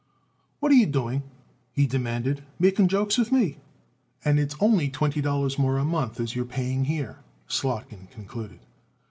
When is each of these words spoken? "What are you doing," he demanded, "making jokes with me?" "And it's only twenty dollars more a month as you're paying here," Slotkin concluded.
"What 0.59 0.71
are 0.71 0.75
you 0.75 0.87
doing," 0.87 1.21
he 1.73 1.85
demanded, 1.85 2.41
"making 2.57 2.87
jokes 2.87 3.19
with 3.19 3.31
me?" 3.31 3.59
"And 4.25 4.39
it's 4.39 4.55
only 4.59 4.89
twenty 4.89 5.21
dollars 5.21 5.59
more 5.59 5.77
a 5.77 5.85
month 5.85 6.19
as 6.19 6.35
you're 6.35 6.43
paying 6.43 6.85
here," 6.85 7.19
Slotkin 7.47 8.07
concluded. 8.09 8.61